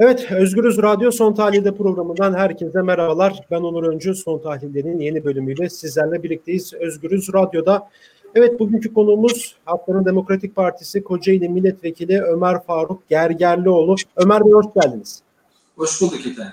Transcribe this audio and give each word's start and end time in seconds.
Evet, 0.00 0.32
Özgürüz 0.32 0.78
Radyo 0.82 1.10
Son 1.10 1.34
Tahlil'de 1.34 1.74
programından 1.74 2.34
herkese 2.34 2.82
merhabalar. 2.82 3.46
Ben 3.50 3.60
Onur 3.60 3.84
Öncü, 3.84 4.14
Son 4.14 4.38
Tahlil'lerin 4.38 4.98
yeni 4.98 5.24
bölümüyle 5.24 5.68
sizlerle 5.68 6.22
birlikteyiz. 6.22 6.74
Özgürüz 6.74 7.32
Radyo'da. 7.34 7.88
Evet, 8.34 8.60
bugünkü 8.60 8.94
konuğumuz 8.94 9.56
Halkların 9.64 10.04
Demokratik 10.04 10.56
Partisi 10.56 11.02
Kocaeli 11.02 11.48
Milletvekili 11.48 12.22
Ömer 12.22 12.62
Faruk 12.62 13.08
Gergerlioğlu. 13.08 13.96
Ömer 14.16 14.44
Bey 14.44 14.52
hoş 14.52 14.66
geldiniz. 14.74 15.22
Hoş 15.76 16.02
bulduk 16.02 16.20
efendim. 16.20 16.52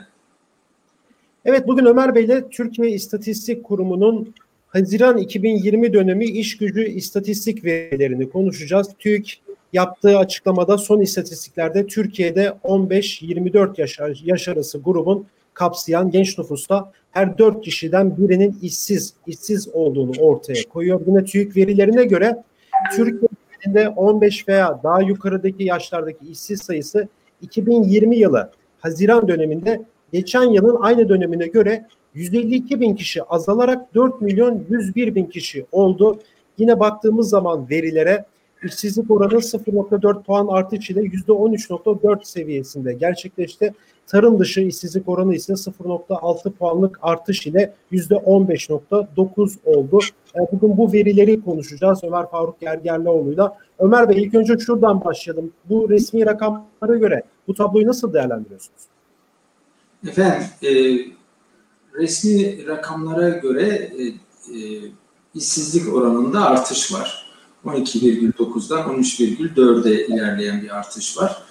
Evet, 1.46 1.68
bugün 1.68 1.86
Ömer 1.86 2.16
Bey 2.16 2.26
ile 2.26 2.50
Türkiye 2.50 2.90
İstatistik 2.90 3.64
Kurumu'nun 3.64 4.34
Haziran 4.68 5.18
2020 5.18 5.94
dönemi 5.94 6.26
iş 6.26 6.58
gücü 6.58 6.86
istatistik 6.86 7.66
verilerini 7.66 8.30
konuşacağız. 8.30 8.90
TÜİK 9.00 9.42
yaptığı 9.76 10.18
açıklamada 10.18 10.78
son 10.78 11.02
istatistiklerde 11.02 11.88
Türkiye'de 11.88 12.54
15-24 12.64 13.82
yaş, 13.82 14.00
yaş 14.24 14.48
arası 14.48 14.82
grubun 14.82 15.26
kapsayan 15.54 16.12
genç 16.12 16.38
nüfusta 16.38 16.92
her 17.12 17.38
4 17.38 17.62
kişiden 17.62 18.18
birinin 18.18 18.58
işsiz 18.62 19.14
işsiz 19.28 19.68
olduğunu 19.74 20.12
ortaya 20.20 20.64
koyuyor. 20.70 21.02
Yine 21.08 21.24
TÜİK 21.24 21.58
verilerine 21.58 22.06
göre 22.06 22.44
Türkiye'de 22.96 23.90
15 23.90 24.48
veya 24.48 24.80
daha 24.84 25.02
yukarıdaki 25.02 25.64
yaşlardaki 25.64 26.26
işsiz 26.32 26.62
sayısı 26.62 27.08
2020 27.42 28.18
yılı 28.18 28.52
Haziran 28.80 29.28
döneminde 29.28 29.82
geçen 30.14 30.44
yılın 30.44 30.78
aynı 30.82 31.10
dönemine 31.10 31.48
göre 31.48 31.86
152 32.14 32.80
bin 32.80 32.96
kişi 32.96 33.24
azalarak 33.24 33.96
4 33.96 34.22
milyon 34.22 34.64
101 34.70 35.16
bin 35.16 35.26
kişi 35.26 35.66
oldu. 35.72 36.20
Yine 36.58 36.80
baktığımız 36.80 37.30
zaman 37.30 37.70
verilere 37.70 38.26
işsizlik 38.66 39.12
oranı 39.12 39.34
0.4 39.34 40.24
puan 40.24 40.48
artış 40.48 40.90
ile 40.90 41.02
%13.4 41.02 42.26
seviyesinde 42.26 42.94
gerçekleşti. 42.94 43.74
Tarım 44.08 44.40
dışı 44.40 44.62
işsizlik 44.62 45.10
oranı 45.10 45.36
ise 45.36 45.54
0.6 45.54 46.52
puanlık 46.52 47.00
artış 47.02 47.48
ile 47.48 47.74
%15.9 47.92 49.56
oldu. 49.66 50.00
E, 50.36 50.40
bugün 50.52 50.78
bu 50.78 50.94
verileri 50.94 51.42
konuşacağız 51.42 52.04
Ömer 52.04 52.30
Faruk 52.32 52.60
Gergerlioğlu'yla. 52.60 53.58
Ömer 53.80 54.10
Bey 54.10 54.24
ilk 54.24 54.36
önce 54.36 54.58
şuradan 54.58 55.06
başlayalım. 55.06 55.52
Bu 55.70 55.90
resmi 55.90 56.26
rakamlara 56.26 56.96
göre 56.96 57.24
bu 57.48 57.54
tabloyu 57.54 57.88
nasıl 57.88 58.14
değerlendiriyorsunuz? 58.14 58.82
Efendim 60.08 60.48
e, 60.64 60.70
resmi 62.02 62.68
rakamlara 62.68 63.30
göre 63.30 63.68
e, 63.68 64.04
e, 64.58 64.82
işsizlik 65.36 65.94
oranında 65.94 66.46
artış 66.46 66.94
var. 66.94 67.25
12,9'dan 67.66 69.00
13,4'e 69.00 70.08
ilerleyen 70.08 70.62
bir 70.62 70.78
artış 70.78 71.18
var. 71.18 71.44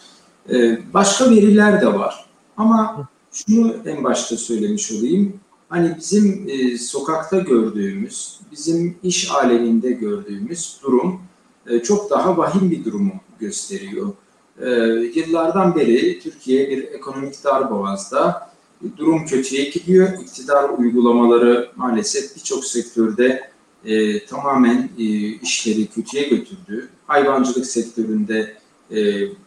Ee, 0.51 0.79
başka 0.95 1.31
veriler 1.31 1.81
de 1.81 1.87
var. 1.87 2.25
Ama 2.57 3.09
şunu 3.33 3.77
en 3.87 4.05
başta 4.05 4.37
söylemiş 4.37 4.93
olayım. 4.93 5.41
Hani 5.69 5.97
bizim 5.97 6.47
e, 6.49 6.79
sokakta 6.79 7.39
gördüğümüz, 7.39 8.41
bizim 8.53 8.97
iş 9.03 9.31
aleminde 9.31 9.91
gördüğümüz 9.91 10.81
durum 10.83 11.21
e, 11.67 11.79
çok 11.79 12.11
daha 12.11 12.37
vahim 12.37 12.71
bir 12.71 12.85
durumu 12.85 13.13
gösteriyor. 13.41 14.13
E, 14.61 14.71
yıllardan 15.15 15.77
beri 15.77 16.21
Türkiye 16.21 16.71
bir 16.71 16.83
ekonomik 16.83 17.45
darboğazda 17.45 18.51
durum 18.97 19.27
kötüye 19.27 19.71
gidiyor. 19.71 20.09
İktidar 20.23 20.71
uygulamaları 20.79 21.71
maalesef 21.77 22.37
birçok 22.37 22.65
sektörde 22.65 23.51
e, 23.87 24.27
tamamen 24.27 24.91
e, 24.99 25.05
işleri 25.43 25.87
kötüye 25.87 26.29
götürdü. 26.29 26.89
Hayvancılık 27.07 27.67
sektöründe 27.67 28.57
e, 28.91 28.97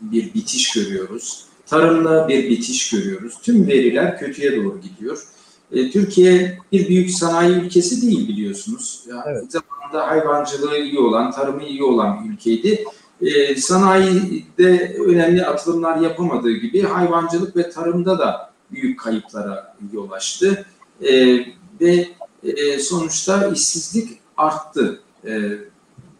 bir 0.01 0.33
bitiş 0.33 0.73
görüyoruz. 0.73 1.45
Tarımda 1.65 2.27
bir 2.27 2.49
bitiş 2.49 2.89
görüyoruz. 2.89 3.33
Tüm 3.43 3.67
veriler 3.67 4.19
kötüye 4.19 4.55
doğru 4.55 4.81
gidiyor. 4.81 5.23
E, 5.71 5.91
Türkiye 5.91 6.57
bir 6.71 6.87
büyük 6.87 7.11
sanayi 7.11 7.55
ülkesi 7.55 8.01
değil 8.01 8.27
biliyorsunuz. 8.27 9.03
Yani 9.09 9.21
evet. 9.27 9.43
Zamanında 9.51 10.07
hayvancılığı 10.07 10.77
iyi 10.77 10.99
olan, 10.99 11.31
tarımı 11.31 11.63
iyi 11.63 11.83
olan 11.83 12.23
bir 12.23 12.33
ülkeydi. 12.33 12.83
E, 13.21 13.55
sanayide 13.55 14.97
önemli 15.05 15.45
atılımlar 15.45 15.97
yapamadığı 15.97 16.51
gibi 16.51 16.81
hayvancılık 16.81 17.55
ve 17.55 17.69
tarımda 17.69 18.19
da 18.19 18.53
büyük 18.71 18.99
kayıplara 18.99 19.75
yol 19.93 20.11
açtı. 20.11 20.65
E, 21.01 21.39
ve 21.81 22.07
e, 22.43 22.79
sonuçta 22.79 23.47
işsizlik 23.47 24.19
arttı. 24.37 24.99
E, 25.25 25.51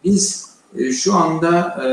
biz 0.04 0.48
e, 0.76 0.92
şu 0.92 1.14
anda 1.14 1.84
e, 1.84 1.88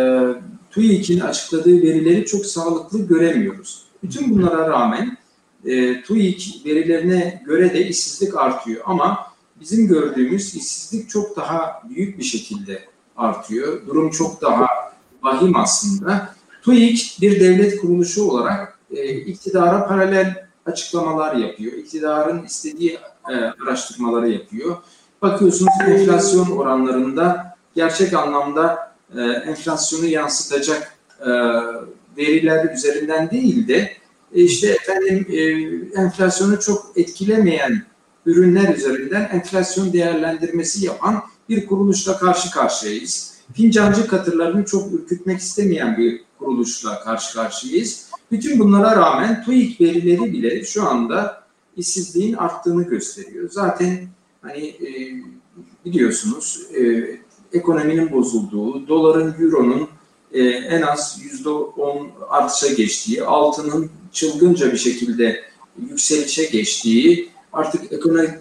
TÜİK'in 0.72 1.20
açıkladığı 1.20 1.82
verileri 1.82 2.26
çok 2.26 2.46
sağlıklı 2.46 3.08
göremiyoruz. 3.08 3.86
Bütün 4.04 4.36
bunlara 4.36 4.70
rağmen 4.70 5.18
e, 5.66 6.02
TÜİK 6.04 6.62
verilerine 6.66 7.44
göre 7.46 7.74
de 7.74 7.88
işsizlik 7.88 8.38
artıyor 8.38 8.82
ama 8.86 9.28
bizim 9.60 9.88
gördüğümüz 9.88 10.56
işsizlik 10.56 11.10
çok 11.10 11.36
daha 11.36 11.82
büyük 11.90 12.20
bir 12.20 12.24
şekilde 12.24 12.82
artıyor. 13.18 13.88
Durum 13.88 14.10
çok 14.10 14.42
daha 14.42 14.68
vahim 15.24 15.56
aslında. 15.56 16.36
TÜİK 16.64 17.18
bir 17.22 17.40
devlet 17.40 17.82
kuruluşu 17.82 18.24
olarak 18.24 18.80
e, 18.92 19.16
iktidara 19.16 19.88
paralel 19.88 20.46
açıklamalar 20.66 21.36
yapıyor. 21.36 21.74
İktidarın 21.74 22.46
istediği 22.46 23.00
e, 23.30 23.34
araştırmaları 23.34 24.30
yapıyor 24.30 24.78
bakıyorsunuz 25.22 25.74
enflasyon 25.88 26.52
oranlarında 26.52 27.56
gerçek 27.76 28.14
anlamda 28.14 28.96
e, 29.18 29.22
enflasyonu 29.22 30.06
yansıtacak 30.06 30.98
e, 31.22 31.30
veriler 32.18 32.74
üzerinden 32.74 33.32
değil 33.32 33.68
de 33.68 33.92
e, 34.34 34.42
işte 34.42 34.68
efendim 34.68 35.28
e, 35.30 35.42
enflasyonu 36.02 36.60
çok 36.60 36.92
etkilemeyen 36.96 37.84
ürünler 38.26 38.76
üzerinden 38.76 39.30
enflasyon 39.34 39.94
değerlendirmesi 39.94 40.86
yapan 40.86 41.24
bir 41.50 41.66
kuruluşla 41.66 42.18
karşı 42.18 42.52
karşıyayız. 42.52 43.36
Fincancı 43.54 44.08
katırlarını 44.08 44.66
çok 44.66 44.94
ürkütmek 44.94 45.40
istemeyen 45.40 45.98
bir 45.98 46.22
kuruluşla 46.40 47.04
karşı 47.04 47.36
karşıyayız. 47.36 48.10
Bütün 48.32 48.60
bunlara 48.60 48.96
rağmen 48.96 49.44
TÜİK 49.44 49.82
verileri 49.82 50.34
bile 50.34 50.66
şu 50.66 50.88
anda 50.88 51.44
işsizliğin 51.78 52.34
arttığını 52.34 52.84
gösteriyor. 52.84 53.50
Zaten 53.50 54.08
Hani 54.46 54.68
e, 54.68 54.90
biliyorsunuz 55.86 56.62
e, 56.78 57.06
ekonominin 57.54 58.12
bozulduğu, 58.12 58.88
doların, 58.88 59.36
euronun 59.42 59.88
e, 60.34 60.44
en 60.48 60.82
az 60.82 61.20
yüzde 61.24 61.50
on 61.50 62.10
artışa 62.30 62.74
geçtiği, 62.74 63.24
altının 63.24 63.90
çılgınca 64.12 64.72
bir 64.72 64.78
şekilde 64.78 65.42
yükselişe 65.90 66.46
geçtiği, 66.46 67.30
artık 67.54 67.94
ekonomi, 67.94 68.40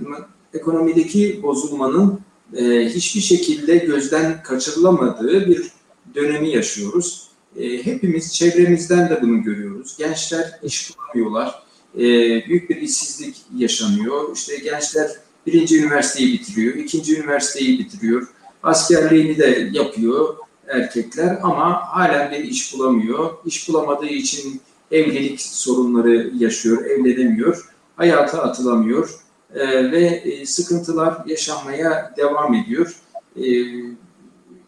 ekonomideki 0.55 1.43
bozulmanın 1.43 2.21
e, 2.57 2.87
hiçbir 2.87 3.21
şekilde 3.21 3.77
gözden 3.77 4.43
kaçırılamadığı 4.43 5.47
bir 5.47 5.73
dönemi 6.15 6.51
yaşıyoruz. 6.51 7.29
E, 7.57 7.87
hepimiz 7.87 8.35
çevremizden 8.35 9.11
de 9.11 9.23
bunu 9.23 9.43
görüyoruz. 9.43 9.97
Gençler 9.99 10.61
iş 10.63 10.91
bulamıyorlar. 10.99 11.63
E, 11.95 12.01
büyük 12.49 12.71
bir 12.71 12.77
işsizlik 12.77 13.37
yaşanıyor. 13.57 14.37
İşte 14.37 14.57
gençler 14.57 15.11
birinci 15.47 15.83
üniversiteyi 15.83 16.33
bitiriyor, 16.33 16.75
ikinci 16.75 17.21
üniversiteyi 17.21 17.79
bitiriyor, 17.79 18.29
askerliğini 18.63 19.39
de 19.39 19.69
yapıyor 19.73 20.37
erkekler 20.69 21.39
ama 21.43 21.81
halen 21.87 22.31
bir 22.31 22.39
iş 22.39 22.75
bulamıyor. 22.75 23.31
İş 23.45 23.69
bulamadığı 23.69 24.07
için 24.07 24.61
evlilik 24.91 25.41
sorunları 25.41 26.31
yaşıyor, 26.39 26.85
evlenemiyor, 26.85 27.75
hayata 27.97 28.43
atılamıyor 28.43 29.11
e, 29.55 29.93
ve 29.93 30.05
e, 30.05 30.47
sıkıntılar 30.47 31.23
yaşanmaya 31.27 32.15
devam 32.17 32.55
ediyor. 32.55 32.97
E, 33.37 33.45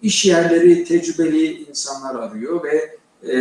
iş 0.02 0.24
yerleri 0.24 0.84
tecrübeli 0.84 1.62
insanlar 1.62 2.14
arıyor 2.14 2.64
ve 2.64 2.96
e, 3.32 3.38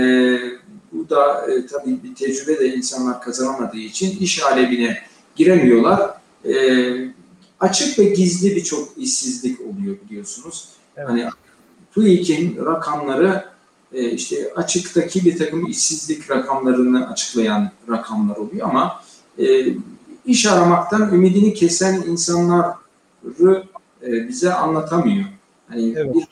bu 0.92 1.10
da 1.10 1.52
e, 1.52 1.66
tabii 1.68 2.04
bir 2.04 2.16
tecrübe 2.16 2.60
de 2.60 2.76
insanlar 2.76 3.22
kazanamadığı 3.22 3.78
için 3.78 4.18
iş 4.20 4.44
alemine 4.44 4.98
giremiyorlar. 5.36 6.12
E, 6.46 6.54
açık 7.60 8.00
ve 8.00 8.04
gizli 8.04 8.56
birçok 8.56 8.90
işsizlik 8.98 9.62
oluyor 9.62 9.96
biliyorsunuz. 10.06 10.70
Evet. 10.98 11.10
Hani 11.10 11.30
TÜİK'in 11.94 12.66
rakamları 12.66 13.46
e, 13.94 14.12
işte 14.12 14.54
açıktaki 14.56 15.26
bir 15.26 15.38
takım 15.38 15.68
işsizlik 15.68 16.32
rakamlarını 16.32 17.10
açıklayan 17.10 17.72
rakamlar 17.90 18.36
oluyor 18.36 18.70
ama 18.70 19.02
e, 19.40 19.76
iş 20.26 20.46
aramaktan 20.46 21.14
ümidini 21.14 21.54
kesen 21.54 22.04
insanları 22.08 23.64
e, 24.02 24.28
bize 24.28 24.54
anlatamıyor. 24.54 25.26
Hani 25.68 25.94
evet. 25.98 26.16
bir 26.16 26.28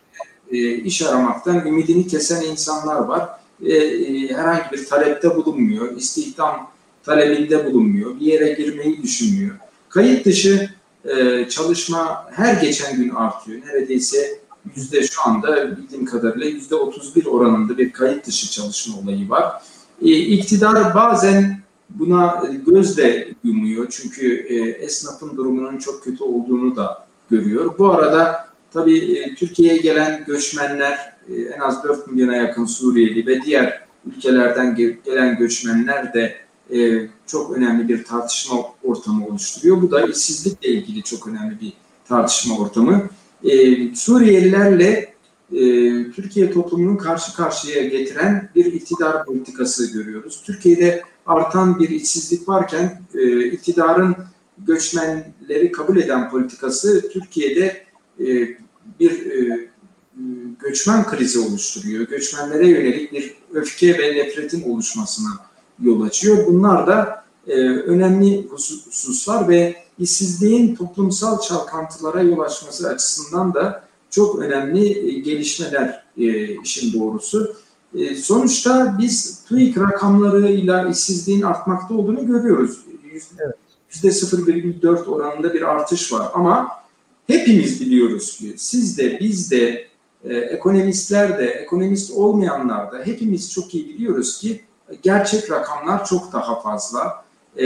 e, 0.57 0.75
iş 0.75 1.01
aramaktan 1.01 1.67
ümidini 1.67 2.07
kesen 2.07 2.41
insanlar 2.41 2.99
var. 2.99 3.29
E, 3.65 3.73
e, 3.73 4.27
herhangi 4.27 4.71
bir 4.71 4.85
talepte 4.85 5.35
bulunmuyor, 5.35 5.97
istihdam 5.97 6.71
talebinde 7.03 7.65
bulunmuyor, 7.65 8.19
bir 8.19 8.25
yere 8.25 8.53
girmeyi 8.53 9.03
düşünmüyor. 9.03 9.55
Kayıt 9.89 10.25
dışı 10.25 10.69
e, 11.05 11.49
çalışma 11.49 12.25
her 12.31 12.61
geçen 12.61 12.97
gün 12.97 13.09
artıyor. 13.09 13.61
Neredeyse 13.65 14.39
yüzde 14.75 15.07
şu 15.07 15.29
anda 15.29 15.77
bildiğim 15.77 16.05
kadarıyla 16.05 16.47
yüzde 16.47 16.75
31 16.75 17.25
oranında 17.25 17.77
bir 17.77 17.91
kayıt 17.91 18.27
dışı 18.27 18.51
çalışma 18.51 18.99
olayı 19.03 19.29
var. 19.29 19.61
E, 20.01 20.09
iktidar 20.09 20.95
bazen 20.95 21.63
buna 21.89 22.43
gözle 22.65 23.27
yumuyor 23.43 23.87
çünkü 23.89 24.35
e, 24.35 24.55
esnafın 24.69 25.37
durumunun 25.37 25.77
çok 25.77 26.03
kötü 26.03 26.23
olduğunu 26.23 26.75
da 26.75 27.07
görüyor. 27.29 27.77
Bu 27.77 27.91
arada 27.91 28.47
tabii 28.73 29.17
e, 29.17 29.35
Türkiye'ye 29.35 29.77
gelen 29.77 30.23
göçmenler 30.27 31.13
e, 31.29 31.33
en 31.55 31.59
az 31.59 31.83
4 31.83 32.07
milyona 32.07 32.35
yakın 32.35 32.65
Suriyeli 32.65 33.27
ve 33.27 33.41
diğer 33.41 33.83
ülkelerden 34.05 34.75
gelen 35.05 35.37
göçmenler 35.37 36.13
de 36.13 36.42
e, 36.71 37.07
çok 37.27 37.57
önemli 37.57 37.89
bir 37.89 38.03
tartışma 38.03 38.57
ortamı 38.83 39.27
oluşturuyor. 39.27 39.81
Bu 39.81 39.91
da 39.91 40.05
işsizlikle 40.05 40.69
ilgili 40.69 41.03
çok 41.03 41.27
önemli 41.27 41.61
bir 41.61 41.73
tartışma 42.07 42.57
ortamı. 42.57 43.09
E, 43.43 43.95
Suriyelilerle 43.95 45.13
e, 45.51 45.61
Türkiye 46.11 46.51
toplumunu 46.51 46.97
karşı 46.97 47.35
karşıya 47.35 47.87
getiren 47.87 48.49
bir 48.55 48.65
iktidar 48.65 49.25
politikası 49.25 49.93
görüyoruz. 49.93 50.43
Türkiye'de 50.45 51.03
artan 51.25 51.79
bir 51.79 51.89
işsizlik 51.89 52.49
varken 52.49 53.01
e, 53.15 53.45
iktidarın 53.45 54.15
göçmenleri 54.57 55.71
kabul 55.71 55.97
eden 55.97 56.29
politikası 56.29 57.09
Türkiye'de 57.13 57.85
e, 58.19 58.25
bir 58.99 59.31
e, 59.31 59.69
göçmen 60.59 61.05
krizi 61.05 61.39
oluşturuyor. 61.39 62.07
Göçmenlere 62.07 62.67
yönelik 62.67 63.11
bir 63.11 63.35
öfke 63.53 63.97
ve 63.97 64.15
nefretin 64.15 64.69
oluşmasına 64.69 65.29
yol 65.81 66.01
açıyor. 66.01 66.47
Bunlar 66.47 66.87
da 66.87 67.23
e, 67.47 67.53
önemli 67.69 68.47
hususlar 68.47 69.49
ve 69.49 69.75
işsizliğin 69.99 70.75
toplumsal 70.75 71.41
çalkantılara 71.41 72.21
yol 72.21 72.39
açması 72.39 72.89
açısından 72.89 73.53
da 73.53 73.83
çok 74.09 74.39
önemli 74.39 75.09
e, 75.09 75.19
gelişmeler 75.19 76.03
e, 76.17 76.55
işin 76.61 76.99
doğrusu. 76.99 77.55
E, 77.95 78.15
sonuçta 78.15 78.95
biz 78.99 79.43
TÜİK 79.43 79.77
rakamlarıyla 79.77 80.89
işsizliğin 80.89 81.41
artmakta 81.41 81.95
olduğunu 81.95 82.27
görüyoruz. 82.27 82.79
Yüzde 83.93 84.07
0,4 84.07 85.05
oranında 85.05 85.53
bir 85.53 85.61
artış 85.61 86.13
var 86.13 86.27
ama 86.33 86.67
hepimiz 87.27 87.81
biliyoruz 87.81 88.37
ki 88.37 88.53
siz 88.57 88.97
de 88.97 89.19
biz 89.19 89.51
de 89.51 89.87
e, 90.23 90.37
ekonomistler 90.37 91.37
de 91.37 91.45
ekonomist 91.45 92.11
olmayanlar 92.11 92.91
da 92.91 93.01
hepimiz 93.05 93.51
çok 93.51 93.75
iyi 93.75 93.89
biliyoruz 93.89 94.39
ki 94.39 94.61
gerçek 95.03 95.51
rakamlar 95.51 96.05
çok 96.05 96.33
daha 96.33 96.61
fazla. 96.61 97.25
E, 97.57 97.65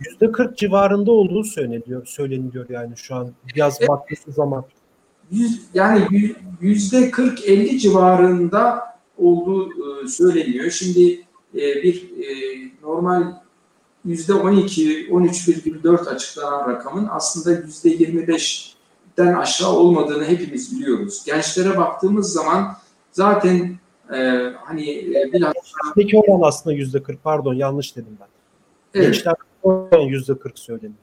yüzde 0.00 0.32
40 0.32 0.58
civarında 0.58 1.12
olduğu 1.12 1.44
söyleniyor, 1.44 2.06
söyleniyor 2.06 2.66
yani 2.68 2.96
şu 2.96 3.14
an 3.14 3.32
yaz 3.54 3.76
evet, 3.80 3.88
baktığı 3.88 4.32
zaman. 4.32 4.64
Yüz, 5.30 5.62
yani 5.74 6.34
yüzde 6.60 7.10
40-50 7.10 7.78
civarında 7.78 8.82
olduğu 9.18 9.68
e, 9.70 10.08
söyleniyor. 10.08 10.70
Şimdi 10.70 11.12
e, 11.54 11.82
bir 11.82 12.02
e, 12.02 12.70
normal 12.82 13.22
yüzde 14.04 14.34
12, 14.34 15.08
13,4 15.10 16.08
açıklanan 16.08 16.68
rakamın 16.70 17.08
aslında 17.10 17.60
yüzde 17.60 17.96
25'den 17.96 19.34
aşağı 19.34 19.70
olmadığını 19.70 20.24
hepimiz 20.24 20.76
biliyoruz. 20.76 21.22
Gençlere 21.26 21.76
baktığımız 21.76 22.32
zaman 22.32 22.76
zaten 23.12 23.78
e, 24.14 24.52
hani 24.64 24.90
e, 24.90 25.32
bilhassa... 25.32 25.78
Peki 25.96 26.18
oran 26.18 26.48
aslında 26.48 26.76
yüzde 26.76 27.02
40 27.02 27.24
pardon 27.24 27.54
yanlış 27.54 27.96
dedim 27.96 28.18
ben. 28.20 28.28
Evet. 28.94 29.14
Gençler 29.14 29.34
yüzde 30.08 30.38
40 30.38 30.58
söyleniyor. 30.58 30.94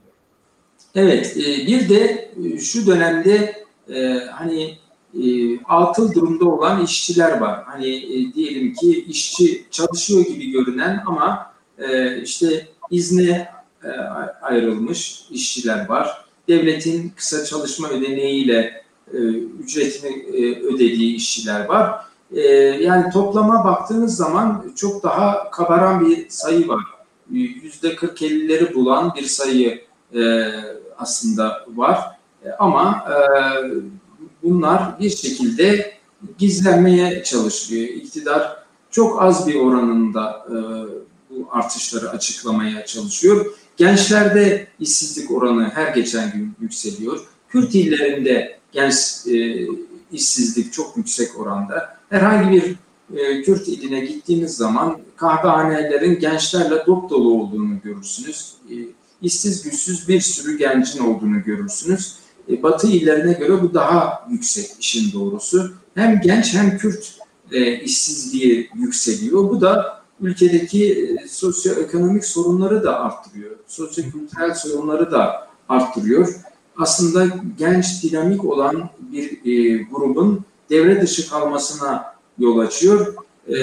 Evet 0.95 1.38
e, 1.38 1.67
bir 1.67 1.89
de 1.89 2.31
e, 2.45 2.57
şu 2.59 2.88
dönemde 2.88 3.63
e, 3.89 4.19
hani 4.31 4.77
e, 5.23 5.59
atıl 5.63 6.13
durumda 6.13 6.45
olan 6.45 6.83
işçiler 6.83 7.39
var. 7.39 7.63
Hani 7.65 7.88
e, 7.88 8.33
diyelim 8.33 8.73
ki 8.73 9.06
işçi 9.06 9.65
çalışıyor 9.71 10.25
gibi 10.25 10.51
görünen 10.51 11.03
ama 11.05 11.53
e, 11.77 12.17
işte 12.21 12.67
izne 12.91 13.50
e, 13.83 13.89
ayrılmış 14.41 15.25
işçiler 15.31 15.89
var. 15.89 16.25
Devletin 16.47 17.13
kısa 17.15 17.45
çalışma 17.45 17.89
ödeneğiyle 17.89 18.83
e, 19.13 19.17
ücretini 19.63 20.09
e, 20.09 20.59
ödediği 20.59 21.15
işçiler 21.15 21.65
var. 21.65 22.05
E, 22.35 22.41
yani 22.81 23.11
toplama 23.11 23.63
baktığınız 23.63 24.15
zaman 24.15 24.73
çok 24.75 25.03
daha 25.03 25.51
kabaran 25.51 26.05
bir 26.05 26.29
sayı 26.29 26.67
var. 26.67 26.83
Yüzde 27.31 27.93
40-50'leri 27.93 28.73
bulan 28.73 29.13
bir 29.15 29.25
sayı 29.25 29.81
e, 30.15 30.51
aslında 30.97 31.65
var. 31.75 31.99
E, 32.45 32.51
ama 32.51 33.05
e, 33.09 33.15
bunlar 34.43 34.99
bir 34.99 35.09
şekilde 35.09 35.93
gizlenmeye 36.37 37.23
çalışıyor. 37.23 37.87
İktidar 37.87 38.63
çok 38.91 39.21
az 39.21 39.47
bir 39.47 39.55
oranında 39.55 40.45
e, 40.49 40.55
bu 41.29 41.47
artışları 41.51 42.09
açıklamaya 42.09 42.85
çalışıyor. 42.85 43.45
Gençlerde 43.77 44.67
işsizlik 44.79 45.31
oranı 45.31 45.69
her 45.69 45.93
geçen 45.93 46.31
gün 46.31 46.53
yükseliyor. 46.61 47.19
Kürt 47.49 47.75
illerinde 47.75 48.59
genç 48.71 48.95
e, 49.27 49.67
işsizlik 50.11 50.73
çok 50.73 50.97
yüksek 50.97 51.39
oranda. 51.39 51.99
Herhangi 52.09 52.51
bir 52.51 52.75
e, 53.17 53.41
Kürt 53.41 53.67
iline 53.67 54.00
gittiğiniz 54.00 54.57
zaman 54.57 54.97
kahvehanelerin 55.15 56.19
gençlerle 56.19 56.85
dop 56.88 57.09
dolu 57.09 57.33
olduğunu 57.33 57.81
görürsünüz. 57.83 58.53
E, 58.71 58.75
işsiz 59.21 59.63
güçsüz 59.63 60.07
bir 60.07 60.21
sürü 60.21 60.57
gencin 60.57 61.00
olduğunu 61.00 61.44
görürsünüz. 61.44 62.15
E, 62.51 62.63
batı 62.63 62.88
illerine 62.88 63.33
göre 63.33 63.61
bu 63.61 63.73
daha 63.73 64.27
yüksek 64.29 64.65
işin 64.79 65.13
doğrusu. 65.13 65.71
Hem 65.95 66.21
genç 66.21 66.53
hem 66.53 66.77
Kürt 66.77 67.13
e, 67.51 67.79
işsizliği 67.79 68.69
yükseliyor. 68.75 69.50
Bu 69.50 69.62
da 69.62 70.01
ülkedeki 70.21 70.94
e, 70.94 71.27
sosyoekonomik 71.27 72.25
sorunları 72.25 72.83
da 72.83 73.00
arttırıyor. 73.00 73.51
Sosyokültürel 73.67 74.53
sorunları 74.53 75.12
da 75.12 75.47
arttırıyor. 75.69 76.35
Aslında 76.77 77.27
genç, 77.57 78.03
dinamik 78.03 78.45
olan 78.45 78.89
bir 79.00 79.31
e, 79.45 79.83
grubun 79.83 80.45
devre 80.69 81.01
dışı 81.01 81.30
kalmasına 81.30 82.13
yol 82.39 82.60
açıyor. 82.60 83.16
E, 83.48 83.56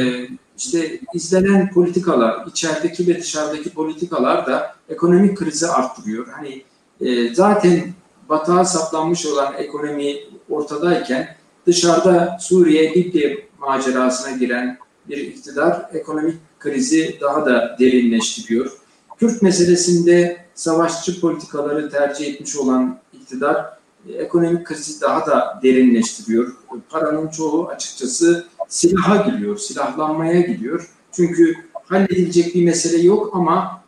işte 0.58 1.00
izlenen 1.14 1.70
politikalar, 1.70 2.46
içerideki 2.46 3.08
ve 3.08 3.20
dışarıdaki 3.20 3.70
politikalar 3.70 4.46
da 4.46 4.74
ekonomik 4.88 5.38
krizi 5.38 5.66
arttırıyor. 5.66 6.26
Hani 6.28 6.62
e, 7.00 7.34
zaten 7.34 7.92
batağa 8.28 8.64
saplanmış 8.64 9.26
olan 9.26 9.54
ekonomi 9.58 10.16
ortadayken 10.50 11.36
dışarıda 11.66 12.38
Suriye, 12.40 12.94
Libya 12.94 13.36
macerasına 13.58 14.36
giren 14.36 14.78
bir 15.08 15.16
iktidar 15.16 15.90
ekonomik 15.92 16.34
krizi 16.58 17.18
daha 17.20 17.46
da 17.46 17.76
derinleştiriyor. 17.80 18.72
Kürt 19.18 19.42
meselesinde 19.42 20.46
savaşçı 20.54 21.20
politikaları 21.20 21.90
tercih 21.90 22.26
etmiş 22.26 22.56
olan 22.56 22.98
iktidar 23.12 23.75
ekonomik 24.12 24.66
krizi 24.66 25.00
daha 25.00 25.26
da 25.26 25.60
derinleştiriyor. 25.62 26.52
Paranın 26.88 27.28
çoğu 27.28 27.68
açıkçası 27.68 28.46
silaha 28.68 29.30
gidiyor, 29.30 29.56
silahlanmaya 29.56 30.40
gidiyor. 30.40 30.90
Çünkü 31.12 31.54
halledilecek 31.84 32.54
bir 32.54 32.64
mesele 32.64 33.02
yok 33.02 33.30
ama 33.32 33.84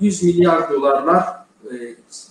100 0.00 0.22
milyar 0.22 0.70
dolarlar 0.70 1.24
e, 1.64 1.74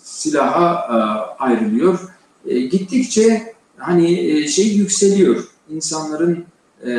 silaha 0.03 0.74
e, 0.74 0.95
ayrılıyor. 1.43 2.00
E, 2.45 2.59
gittikçe 2.59 3.53
hani 3.77 4.19
e, 4.19 4.48
şey 4.48 4.67
yükseliyor. 4.67 5.43
İnsanların 5.69 6.45
e, 6.86 6.91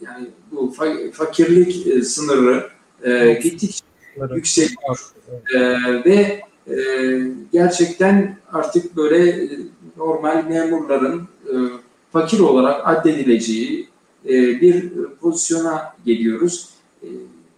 yani 0.00 0.30
bu 0.52 0.74
fakirlik 1.12 1.86
e, 1.86 2.02
sınırı 2.02 2.68
e, 3.02 3.32
gittikçe 3.42 3.84
yükseliyor. 4.34 5.12
E, 5.54 5.60
ve 6.04 6.40
e, 6.70 6.76
gerçekten 7.52 8.38
artık 8.52 8.96
böyle 8.96 9.30
e, 9.30 9.58
normal 9.96 10.44
memurların 10.48 11.20
e, 11.20 11.54
fakir 12.12 12.40
olarak 12.40 12.88
addedileceği 12.88 13.88
e, 14.24 14.30
bir 14.60 14.92
pozisyona 15.20 15.94
geliyoruz. 16.06 16.68
E, 17.02 17.08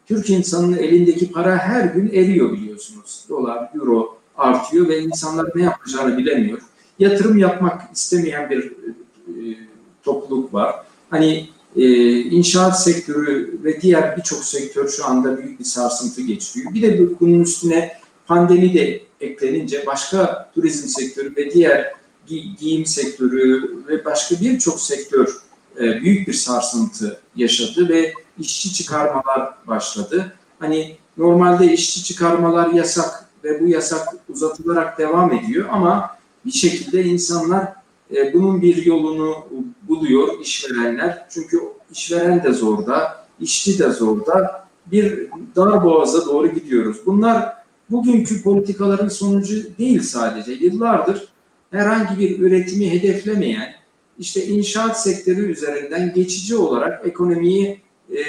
Türk 0.06 0.30
insanının 0.30 0.76
elindeki 0.76 1.32
para 1.32 1.58
her 1.58 1.84
gün 1.84 2.08
eriyor 2.08 2.52
biliyorsunuz. 2.52 3.24
Dolar, 3.28 3.70
euro 3.74 4.18
artıyor 4.36 4.88
ve 4.88 4.98
insanlar 4.98 5.50
ne 5.54 5.62
yapacağını 5.62 6.18
bilemiyor. 6.18 6.58
Yatırım 6.98 7.38
yapmak 7.38 7.82
istemeyen 7.94 8.50
bir 8.50 8.64
e, 8.64 9.56
topluluk 10.02 10.54
var. 10.54 10.74
Hani 11.10 11.48
e, 11.76 12.20
inşaat 12.20 12.82
sektörü 12.82 13.58
ve 13.64 13.80
diğer 13.80 14.16
birçok 14.16 14.44
sektör 14.44 14.88
şu 14.88 15.06
anda 15.06 15.38
büyük 15.38 15.60
bir 15.60 15.64
sarsıntı 15.64 16.22
geçiriyor. 16.22 16.74
Bir 16.74 16.82
de 16.82 17.20
bunun 17.20 17.40
üstüne 17.40 17.92
pandemi 18.28 18.74
de 18.74 19.02
eklenince 19.20 19.86
başka 19.86 20.50
turizm 20.54 20.88
sektörü 20.88 21.36
ve 21.36 21.50
diğer 21.50 21.92
gi- 22.28 22.56
giyim 22.56 22.86
sektörü 22.86 23.76
ve 23.88 24.04
başka 24.04 24.40
birçok 24.40 24.80
sektör 24.80 25.36
e, 25.80 25.82
büyük 25.82 26.28
bir 26.28 26.32
sarsıntı 26.32 27.20
yaşadı 27.36 27.88
ve 27.88 28.12
işçi 28.38 28.74
çıkarmalar 28.74 29.54
başladı. 29.66 30.32
Hani 30.58 30.96
normalde 31.16 31.72
işçi 31.72 32.04
çıkarmalar 32.04 32.68
yasak 32.70 33.24
ve 33.44 33.60
bu 33.60 33.68
yasak 33.68 34.08
uzatılarak 34.28 34.98
devam 34.98 35.32
ediyor 35.32 35.68
ama 35.70 36.10
bir 36.46 36.52
şekilde 36.52 37.04
insanlar 37.04 37.72
e, 38.14 38.32
bunun 38.34 38.62
bir 38.62 38.86
yolunu 38.86 39.34
buluyor 39.82 40.40
işverenler. 40.40 41.26
Çünkü 41.30 41.60
işveren 41.92 42.44
de 42.44 42.52
zorda, 42.52 43.26
işçi 43.40 43.78
de 43.78 43.90
zorda. 43.90 44.68
Bir 44.86 45.28
dar 45.56 45.84
boğaza 45.84 46.26
doğru 46.26 46.46
gidiyoruz. 46.46 46.96
Bunlar 47.06 47.57
bugünkü 47.90 48.42
politikaların 48.42 49.08
sonucu 49.08 49.78
değil 49.78 50.00
sadece. 50.00 50.52
Yıllardır 50.52 51.28
herhangi 51.70 52.18
bir 52.18 52.38
üretimi 52.38 52.90
hedeflemeyen, 52.90 53.74
işte 54.18 54.46
inşaat 54.46 55.02
sektörü 55.02 55.52
üzerinden 55.52 56.14
geçici 56.14 56.56
olarak 56.56 57.06
ekonomiyi 57.06 57.80
e, 58.10 58.22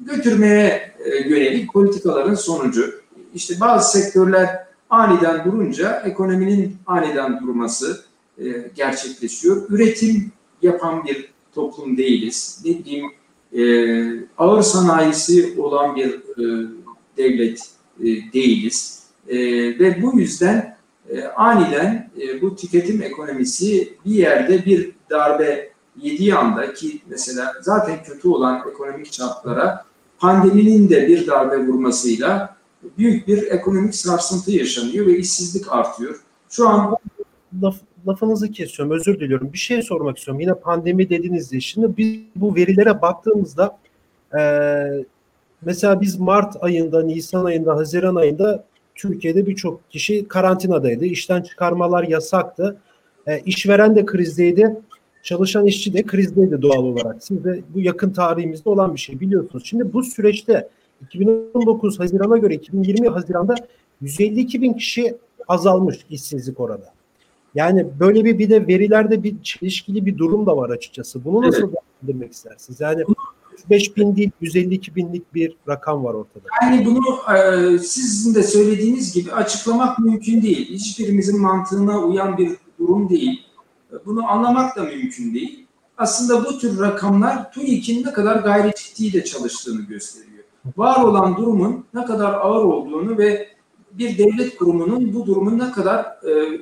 götürmeye 0.00 0.92
e, 1.04 1.28
yönelik 1.28 1.72
politikaların 1.72 2.34
sonucu. 2.34 2.94
İşte 3.34 3.54
bazı 3.60 3.98
sektörler 3.98 4.66
aniden 4.90 5.44
durunca 5.44 6.02
ekonominin 6.06 6.76
aniden 6.86 7.40
durması 7.40 8.04
e, 8.38 8.44
gerçekleşiyor. 8.74 9.70
Üretim 9.70 10.32
yapan 10.62 11.04
bir 11.04 11.32
toplum 11.54 11.96
değiliz. 11.96 12.62
Ne 12.64 12.70
bileyim 12.70 13.10
e, 13.52 13.62
ağır 14.38 14.62
sanayisi 14.62 15.54
olan 15.58 15.96
bir 15.96 16.08
e, 16.08 16.66
devlet 17.18 17.60
e, 18.00 18.04
değiliz. 18.32 19.02
E, 19.28 19.36
ve 19.78 20.02
bu 20.02 20.20
yüzden 20.20 20.76
e, 21.10 21.24
aniden 21.24 22.10
e, 22.20 22.42
bu 22.42 22.56
tüketim 22.56 23.02
ekonomisi 23.02 23.94
bir 24.06 24.14
yerde 24.14 24.64
bir 24.64 24.90
darbe 25.10 25.72
yediği 26.02 26.34
anda 26.34 26.74
ki 26.74 27.00
mesela 27.08 27.52
zaten 27.60 28.02
kötü 28.02 28.28
olan 28.28 28.62
ekonomik 28.70 29.12
çarklara 29.12 29.84
pandeminin 30.18 30.90
de 30.90 31.08
bir 31.08 31.26
darbe 31.26 31.58
vurmasıyla 31.58 32.56
büyük 32.98 33.28
bir 33.28 33.42
ekonomik 33.50 33.94
sarsıntı 33.94 34.50
yaşanıyor 34.50 35.06
ve 35.06 35.18
işsizlik 35.18 35.72
artıyor. 35.72 36.20
Şu 36.50 36.68
an 36.68 36.96
Laf, 37.62 37.76
lafınızı 38.08 38.52
kesiyorum 38.52 38.94
özür 38.94 39.20
diliyorum. 39.20 39.52
Bir 39.52 39.58
şey 39.58 39.82
sormak 39.82 40.18
istiyorum. 40.18 40.40
Yine 40.40 40.54
pandemi 40.54 41.10
dediğinizde 41.10 41.60
şimdi 41.60 41.96
biz 41.96 42.20
bu 42.36 42.54
verilere 42.54 43.02
baktığımızda 43.02 43.78
e, 44.38 44.40
mesela 45.62 46.00
biz 46.00 46.20
Mart 46.20 46.56
ayında, 46.60 47.02
Nisan 47.02 47.44
ayında, 47.44 47.76
Haziran 47.76 48.14
ayında 48.14 48.64
Türkiye'de 48.94 49.46
birçok 49.46 49.90
kişi 49.90 50.28
karantinadaydı. 50.28 51.04
İşten 51.04 51.42
çıkarmalar 51.42 52.04
yasaktı. 52.04 52.76
E, 53.26 53.40
işveren 53.40 53.96
de 53.96 54.06
krizdeydi. 54.06 54.76
Çalışan 55.22 55.66
işçi 55.66 55.92
de 55.92 56.02
krizdeydi 56.02 56.62
doğal 56.62 56.84
olarak. 56.84 57.16
Siz 57.22 57.44
de 57.44 57.60
bu 57.74 57.80
yakın 57.80 58.10
tarihimizde 58.10 58.70
olan 58.70 58.94
bir 58.94 59.00
şey 59.00 59.20
biliyorsunuz. 59.20 59.64
Şimdi 59.66 59.92
bu 59.92 60.02
süreçte 60.02 60.68
2019 61.02 62.00
Haziran'a 62.00 62.38
göre 62.38 62.54
2020 62.54 63.08
Haziran'da 63.08 63.54
152 64.00 64.62
bin 64.62 64.72
kişi 64.72 65.16
azalmış 65.48 65.98
işsizlik 66.10 66.60
oranı. 66.60 66.84
Yani 67.54 67.86
böyle 68.00 68.24
bir 68.24 68.38
bir 68.38 68.50
de 68.50 68.66
verilerde 68.66 69.22
bir 69.22 69.42
çelişkili 69.42 70.06
bir 70.06 70.18
durum 70.18 70.46
da 70.46 70.56
var 70.56 70.70
açıkçası. 70.70 71.24
Bunu 71.24 71.42
nasıl 71.42 71.72
değerlendirmek 71.72 72.32
istersiniz? 72.32 72.80
Yani 72.80 73.04
5 73.70 73.96
bin 73.96 74.16
değil 74.16 74.30
152 74.40 74.96
binlik 74.96 75.34
bir 75.34 75.56
rakam 75.68 76.04
var 76.04 76.14
ortada. 76.14 76.44
Yani 76.62 76.86
bunu 76.86 77.34
e, 77.34 77.78
sizin 77.78 78.34
de 78.34 78.42
söylediğiniz 78.42 79.14
gibi 79.14 79.32
açıklamak 79.32 79.98
mümkün 79.98 80.42
değil. 80.42 80.68
Hiçbirimizin 80.68 81.40
mantığına 81.40 81.98
uyan 81.98 82.38
bir 82.38 82.50
durum 82.78 83.08
değil. 83.08 83.40
Bunu 84.06 84.30
anlamak 84.30 84.76
da 84.76 84.82
mümkün 84.82 85.34
değil. 85.34 85.66
Aslında 85.98 86.44
bu 86.44 86.58
tür 86.58 86.80
rakamlar 86.80 87.52
TÜİK'in 87.52 88.06
ne 88.06 88.12
kadar 88.12 88.36
gayri 88.36 88.72
ciddi 88.76 89.12
de 89.12 89.24
çalıştığını 89.24 89.82
gösteriyor. 89.82 90.44
Var 90.76 91.04
olan 91.04 91.36
durumun 91.36 91.84
ne 91.94 92.04
kadar 92.04 92.32
ağır 92.34 92.64
olduğunu 92.64 93.18
ve 93.18 93.48
bir 93.92 94.18
devlet 94.18 94.56
kurumunun 94.56 95.14
bu 95.14 95.26
durumu 95.26 95.58
ne 95.58 95.70
kadar 95.70 96.04
e, 96.04 96.60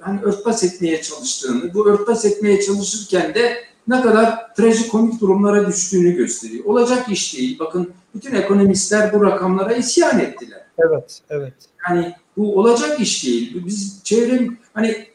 hani 0.00 0.20
örtbas 0.22 0.64
etmeye 0.64 1.02
çalıştığını, 1.02 1.74
bu 1.74 1.88
örtbas 1.88 2.24
etmeye 2.24 2.60
çalışırken 2.60 3.34
de 3.34 3.56
ne 3.88 4.00
kadar 4.00 4.54
trajikomik 4.54 5.20
durumlara 5.20 5.66
düştüğünü 5.66 6.12
gösteriyor. 6.12 6.64
Olacak 6.64 7.08
iş 7.08 7.36
değil. 7.36 7.58
Bakın 7.58 7.92
bütün 8.14 8.34
ekonomistler 8.34 9.12
bu 9.12 9.24
rakamlara 9.24 9.72
isyan 9.72 10.20
ettiler. 10.20 10.66
Evet, 10.78 11.20
evet. 11.30 11.54
Yani 11.88 12.14
bu 12.36 12.58
olacak 12.58 13.00
iş 13.00 13.24
değil. 13.24 13.62
Biz 13.66 14.00
çevrem 14.04 14.56
hani 14.74 15.06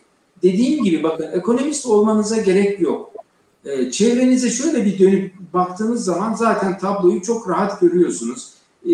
dediğim 0.43 0.83
gibi 0.83 1.03
bakın 1.03 1.31
ekonomist 1.31 1.85
olmanıza 1.85 2.37
gerek 2.37 2.81
yok. 2.81 3.11
Ee, 3.65 3.91
çevrenize 3.91 4.49
şöyle 4.49 4.85
bir 4.85 4.99
dönüp 4.99 5.33
baktığınız 5.53 6.05
zaman 6.05 6.33
zaten 6.33 6.77
tabloyu 6.77 7.21
çok 7.21 7.49
rahat 7.49 7.81
görüyorsunuz. 7.81 8.53
Ee, 8.85 8.89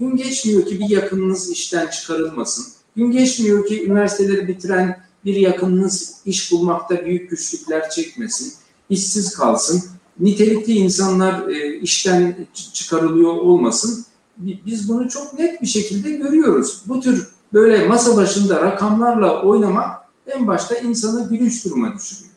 gün 0.00 0.16
geçmiyor 0.16 0.66
ki 0.66 0.80
bir 0.80 0.88
yakınınız 0.88 1.50
işten 1.50 1.86
çıkarılmasın. 1.86 2.66
Gün 2.96 3.10
geçmiyor 3.10 3.66
ki 3.66 3.86
üniversiteleri 3.86 4.48
bitiren 4.48 5.04
bir 5.24 5.36
yakınınız 5.36 6.14
iş 6.24 6.52
bulmakta 6.52 7.04
büyük 7.04 7.30
güçlükler 7.30 7.90
çekmesin, 7.90 8.52
işsiz 8.90 9.36
kalsın. 9.36 9.82
Nitelikli 10.20 10.72
insanlar 10.72 11.48
e, 11.48 11.78
işten 11.80 12.46
çıkarılıyor 12.72 13.32
olmasın. 13.32 14.04
Biz 14.36 14.88
bunu 14.88 15.08
çok 15.08 15.38
net 15.38 15.62
bir 15.62 15.66
şekilde 15.66 16.10
görüyoruz. 16.10 16.82
Bu 16.86 17.00
tür 17.00 17.28
böyle 17.52 17.88
masa 17.88 18.16
başında 18.16 18.62
rakamlarla 18.62 19.42
oynamak 19.42 20.04
en 20.26 20.46
başta 20.46 20.76
insanı 20.76 21.28
gülünç 21.28 21.64
duruma 21.64 21.94
düşürüyor. 21.94 22.30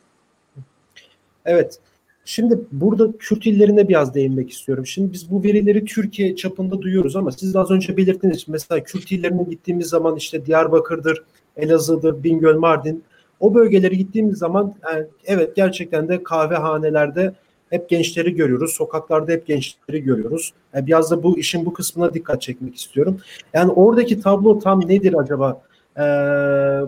Evet. 1.46 1.80
Şimdi 2.26 2.60
burada 2.72 3.12
Kürt 3.20 3.46
illerine 3.46 3.88
biraz 3.88 4.14
değinmek 4.14 4.52
istiyorum. 4.52 4.86
Şimdi 4.86 5.14
biz 5.14 5.32
bu 5.32 5.44
verileri 5.44 5.86
Türkiye 5.86 6.36
çapında 6.36 6.82
duyuyoruz 6.82 7.16
ama 7.16 7.32
siz 7.32 7.56
az 7.56 7.72
önce 7.72 7.98
belirttiniz. 7.98 8.48
Mesela 8.48 8.84
Kürt 8.84 9.12
illerine 9.12 9.44
gittiğimiz 9.44 9.88
zaman 9.88 10.16
işte 10.16 10.46
Diyarbakır'dır, 10.46 11.24
Elazığ'dır, 11.58 12.24
Bingöl, 12.24 12.58
Mardin 12.58 13.04
o 13.40 13.54
bölgelere 13.54 13.96
gittiğimiz 13.96 14.38
zaman 14.38 14.76
yani 14.92 15.06
evet 15.26 15.56
gerçekten 15.56 16.08
de 16.08 16.24
kahvehanelerde 16.24 17.34
hep 17.70 17.90
gençleri 17.90 18.36
görüyoruz. 18.36 18.72
Sokaklarda 18.72 19.32
hep 19.32 19.48
gençleri 19.48 20.04
görüyoruz. 20.04 20.54
Yani 20.74 20.88
biraz 20.88 21.12
da 21.12 21.24
bu 21.24 21.40
işin 21.40 21.66
bu 21.66 21.74
kısmına 21.74 22.14
dikkat 22.14 22.42
çekmek 22.42 22.76
istiyorum. 22.76 23.22
Yani 23.54 23.72
oradaki 23.72 24.22
tablo 24.22 24.60
tam 24.60 24.88
nedir 24.88 25.16
acaba? 25.20 25.62
Ee, 25.98 26.02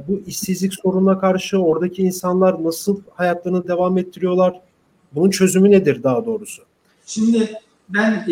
bu 0.08 0.22
işsizlik 0.28 0.74
sorununa 0.74 1.20
karşı 1.20 1.58
oradaki 1.58 2.02
insanlar 2.02 2.64
nasıl 2.64 3.02
hayatlarını 3.16 3.68
devam 3.68 3.98
ettiriyorlar? 3.98 4.62
Bunun 5.12 5.30
çözümü 5.30 5.72
nedir 5.72 6.04
daha 6.04 6.26
doğrusu? 6.26 6.62
Şimdi 7.06 7.52
ben 7.90 8.26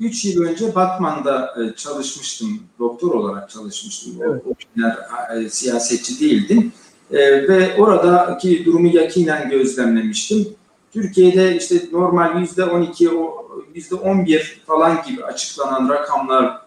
3 0.00 0.24
e, 0.24 0.28
yıl 0.28 0.42
önce 0.42 0.74
Batman'da 0.74 1.54
e, 1.62 1.76
çalışmıştım. 1.76 2.62
Doktor 2.78 3.14
olarak 3.14 3.50
çalışmıştım. 3.50 4.12
Evet. 4.20 4.42
O, 4.46 4.50
o 4.50 4.54
günler 4.74 4.96
e, 5.36 5.48
siyasetçi 5.48 6.20
değildim. 6.20 6.72
E, 7.12 7.48
ve 7.48 7.76
oradaki 7.78 8.64
durumu 8.64 8.86
yakinen 8.86 9.50
gözlemlemiştim. 9.50 10.46
Türkiye'de 10.92 11.56
işte 11.56 11.74
normal 11.92 12.40
yüzde 12.40 12.64
12, 12.64 13.10
yüzde 13.74 13.94
11 13.94 14.62
falan 14.66 15.02
gibi 15.08 15.24
açıklanan 15.24 15.88
rakamlar 15.88 16.60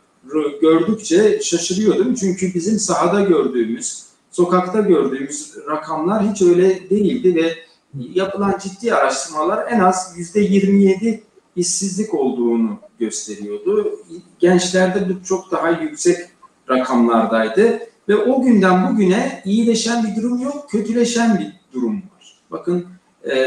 gördükçe 0.62 1.42
şaşırıyordum. 1.42 2.16
Çünkü 2.16 2.54
bizim 2.54 2.80
sahada 2.80 3.22
gördüğümüz, 3.22 4.04
sokakta 4.32 4.80
gördüğümüz 4.80 5.56
rakamlar 5.70 6.30
hiç 6.30 6.42
öyle 6.42 6.90
değildi 6.90 7.36
ve 7.36 7.56
yapılan 8.14 8.60
ciddi 8.64 8.94
araştırmalar 8.94 9.72
en 9.72 9.80
az 9.80 10.14
yüzde 10.18 10.40
27 10.40 11.24
işsizlik 11.56 12.14
olduğunu 12.14 12.80
gösteriyordu. 13.00 14.00
Gençlerde 14.40 15.10
bu 15.10 15.24
çok 15.26 15.52
daha 15.52 15.70
yüksek 15.70 16.18
rakamlardaydı 16.70 17.80
ve 18.10 18.16
o 18.16 18.42
günden 18.42 18.90
bugüne 18.90 19.42
iyileşen 19.46 20.04
bir 20.04 20.22
durum 20.22 20.40
yok, 20.40 20.70
kötüleşen 20.70 21.40
bir 21.40 21.54
durum 21.74 21.96
var. 21.96 22.38
Bakın 22.52 22.86
e, 23.24 23.40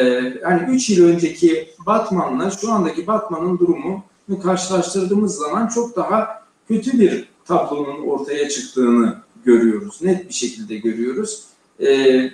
yani 0.42 0.62
3 0.70 0.90
yıl 0.90 1.08
önceki 1.08 1.68
Batman'la 1.86 2.50
şu 2.50 2.72
andaki 2.72 3.06
Batman'ın 3.06 3.58
durumu 3.58 4.04
karşılaştırdığımız 4.42 5.36
zaman 5.36 5.66
çok 5.66 5.96
daha 5.96 6.42
kötü 6.68 7.00
bir 7.00 7.28
tablonun 7.44 8.06
ortaya 8.06 8.48
çıktığını 8.48 9.16
görüyoruz. 9.44 10.02
Net 10.02 10.28
bir 10.28 10.34
şekilde 10.34 10.76
görüyoruz. 10.76 11.44
E, 11.80 12.30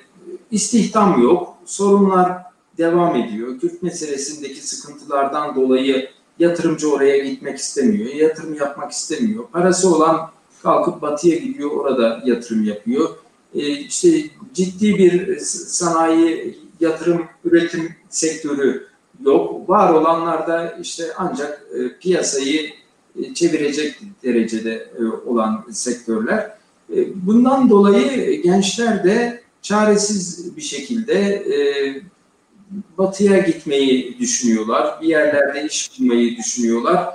istihdam 0.51 1.23
yok, 1.23 1.57
sorunlar 1.65 2.43
devam 2.79 3.17
ediyor. 3.17 3.61
Kürt 3.61 3.83
meselesindeki 3.83 4.67
sıkıntılardan 4.67 5.57
dolayı 5.57 6.09
yatırımcı 6.39 6.93
oraya 6.93 7.19
gitmek 7.19 7.59
istemiyor, 7.59 8.15
yatırım 8.15 8.55
yapmak 8.55 8.93
istemiyor. 8.93 9.45
Parası 9.53 9.95
olan 9.97 10.31
kalkıp 10.63 11.03
batıya 11.03 11.37
gidiyor, 11.37 11.71
orada 11.71 12.23
yatırım 12.25 12.65
yapıyor. 12.65 13.09
E, 13.55 13.69
işte 13.69 14.09
ciddi 14.55 14.99
bir 14.99 15.39
sanayi, 15.39 16.59
yatırım, 16.81 17.25
üretim 17.45 17.95
sektörü 18.11 18.87
yok. 19.25 19.69
Var 19.69 19.93
olanlarda 19.93 20.79
işte 20.83 21.05
ancak 21.19 21.67
e, 21.75 21.99
piyasayı 21.99 22.71
e, 23.19 23.35
çevirecek 23.35 24.01
derecede 24.25 24.89
e, 24.99 25.29
olan 25.29 25.65
sektörler. 25.71 26.39
E, 26.97 27.27
bundan 27.27 27.71
dolayı 27.71 28.43
gençler 28.43 29.05
de 29.05 29.43
çaresiz 29.63 30.57
bir 30.57 30.63
şekilde 30.63 31.43
batıya 32.99 33.39
gitmeyi 33.39 34.19
düşünüyorlar. 34.19 34.99
Bir 35.03 35.09
yerlerde 35.09 35.67
iş 35.67 36.01
bulmayı 36.01 36.37
düşünüyorlar. 36.37 37.15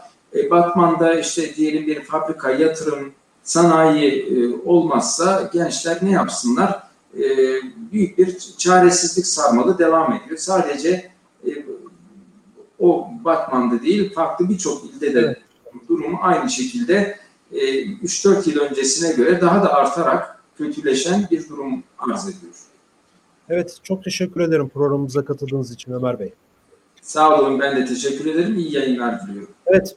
Batman'da 0.51 1.19
işte 1.19 1.55
diyelim 1.55 1.87
bir 1.87 2.01
fabrika, 2.01 2.51
yatırım, 2.51 3.11
sanayi 3.47 4.55
olmazsa 4.65 5.49
gençler 5.53 5.99
ne 6.01 6.11
yapsınlar? 6.11 6.83
Büyük 7.91 8.17
bir 8.17 8.37
çaresizlik 8.57 9.27
sarmalı 9.27 9.77
devam 9.77 10.13
ediyor. 10.13 10.37
Sadece 10.37 11.11
o 12.79 13.07
Batman'da 13.23 13.81
değil 13.81 14.13
farklı 14.13 14.49
birçok 14.49 14.85
ilde 14.85 15.13
de 15.13 15.19
evet. 15.19 15.37
durumu 15.89 16.17
aynı 16.21 16.49
şekilde 16.49 17.17
e, 17.51 17.57
3-4 17.85 18.49
yıl 18.49 18.59
öncesine 18.59 19.13
göre 19.13 19.41
daha 19.41 19.63
da 19.63 19.73
artarak 19.73 20.43
kötüleşen 20.57 21.27
bir 21.31 21.49
durum 21.49 21.83
arz 21.99 22.27
ediyor. 22.27 22.53
Evet 23.49 23.79
çok 23.83 24.03
teşekkür 24.03 24.41
ederim 24.41 24.69
programımıza 24.69 25.25
katıldığınız 25.25 25.71
için 25.71 25.91
Ömer 25.91 26.19
Bey. 26.19 26.33
Sağ 27.01 27.39
olun 27.39 27.59
ben 27.59 27.75
de 27.75 27.85
teşekkür 27.85 28.25
ederim. 28.25 28.55
İyi 28.55 28.73
yayınlar 28.73 29.27
diliyorum. 29.27 29.53
Evet 29.65 29.95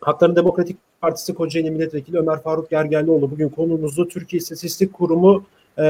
Hakların 0.00 0.36
Demokratik 0.36 0.76
Partisi 1.02 1.34
Kocaeli 1.34 1.70
Milletvekili 1.70 2.18
Ömer 2.18 2.42
Faruk 2.42 2.70
Gergerlioğlu 2.70 3.30
bugün 3.30 3.48
konumuzda 3.48 4.08
Türkiye 4.08 4.38
İstatistik 4.38 4.92
Kurumu 4.92 5.44
e, 5.78 5.82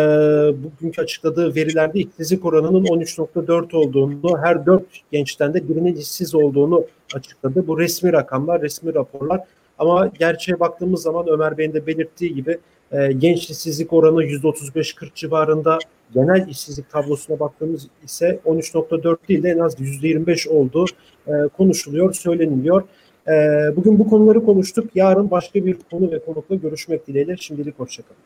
bugünkü 0.65 1.03
açıkladığı 1.03 1.55
verilerde 1.55 1.99
işsizlik 1.99 2.45
oranının 2.45 2.85
13.4 2.85 3.77
olduğunu, 3.77 4.39
her 4.43 4.67
4 4.67 4.83
gençten 5.13 5.55
de 5.55 5.69
birinin 5.69 5.97
işsiz 5.97 6.35
olduğunu 6.35 6.85
açıkladı. 7.15 7.67
Bu 7.67 7.79
resmi 7.79 8.13
rakamlar, 8.13 8.63
resmi 8.63 8.95
raporlar. 8.95 9.41
Ama 9.79 10.07
gerçeğe 10.19 10.61
baktığımız 10.61 11.03
zaman 11.03 11.29
Ömer 11.29 11.59
Bey'in 11.59 11.73
de 11.73 11.87
belirttiği 11.87 12.35
gibi 12.35 12.59
e, 12.93 13.13
genç 13.13 13.51
işsizlik 13.51 13.93
oranı 13.93 14.25
%35-40 14.25 15.15
civarında. 15.15 15.79
Genel 16.15 16.49
işsizlik 16.49 16.91
tablosuna 16.91 17.41
baktığımız 17.41 17.87
ise 18.05 18.41
13.4 18.47 19.17
değil 19.29 19.43
de 19.43 19.51
en 19.51 19.59
az 19.59 19.81
%25 19.81 20.49
olduğu 20.49 20.85
e, 21.27 21.33
konuşuluyor, 21.57 22.13
söyleniliyor. 22.13 22.83
E, 23.29 23.33
bugün 23.77 23.99
bu 23.99 24.09
konuları 24.09 24.45
konuştuk. 24.45 24.91
Yarın 24.95 25.31
başka 25.31 25.65
bir 25.65 25.77
konu 25.91 26.11
ve 26.11 26.19
konukla 26.19 26.55
görüşmek 26.55 27.07
dileğiyle. 27.07 27.37
Şimdilik 27.37 27.79
hoşçakalın. 27.79 28.17